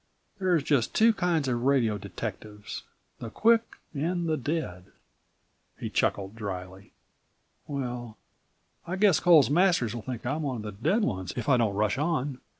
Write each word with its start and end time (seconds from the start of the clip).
There's 0.39 0.63
just 0.63 0.95
two 0.95 1.13
kinds 1.13 1.47
of 1.47 1.61
radio 1.61 1.99
detectives, 1.99 2.81
the 3.19 3.29
quick 3.29 3.75
and 3.93 4.27
the 4.27 4.35
dead." 4.35 4.85
He 5.77 5.91
chuckled 5.91 6.35
dryly. 6.35 6.93
"Well, 7.67 8.17
I 8.87 8.95
guess 8.95 9.19
Coles 9.19 9.51
Masters 9.51 9.93
will 9.93 10.01
think 10.01 10.25
I'm 10.25 10.41
one 10.41 10.55
of 10.57 10.63
the 10.63 10.71
dead 10.71 11.03
ones 11.03 11.33
if 11.37 11.47
I 11.47 11.57
don't 11.57 11.75
rush 11.75 11.99
on." 11.99 12.39